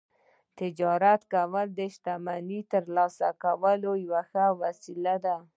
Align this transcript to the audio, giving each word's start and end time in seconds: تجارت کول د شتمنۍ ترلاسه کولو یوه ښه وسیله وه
تجارت 0.59 1.21
کول 1.33 1.67
د 1.79 1.81
شتمنۍ 1.93 2.61
ترلاسه 2.73 3.29
کولو 3.43 3.91
یوه 4.05 4.21
ښه 4.29 4.45
وسیله 4.61 5.15
وه 5.23 5.35